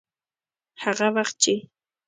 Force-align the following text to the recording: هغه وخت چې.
هغه 0.83 1.07
وخت 1.15 1.35
چې. 1.43 1.53